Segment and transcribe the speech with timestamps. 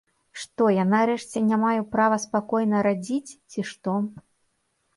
[0.43, 3.97] Што я, нарэшце, не маю права спакойна радзіць, ці што?